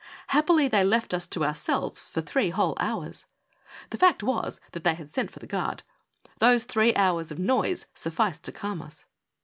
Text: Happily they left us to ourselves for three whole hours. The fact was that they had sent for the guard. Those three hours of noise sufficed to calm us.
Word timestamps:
Happily 0.29 0.67
they 0.67 0.83
left 0.83 1.13
us 1.13 1.27
to 1.27 1.45
ourselves 1.45 2.01
for 2.01 2.21
three 2.21 2.49
whole 2.49 2.75
hours. 2.79 3.27
The 3.91 3.99
fact 3.99 4.23
was 4.23 4.59
that 4.71 4.83
they 4.83 4.95
had 4.95 5.11
sent 5.11 5.29
for 5.29 5.37
the 5.37 5.45
guard. 5.45 5.83
Those 6.39 6.63
three 6.63 6.95
hours 6.95 7.29
of 7.29 7.37
noise 7.37 7.85
sufficed 7.93 8.41
to 8.45 8.51
calm 8.51 8.81
us. 8.81 9.05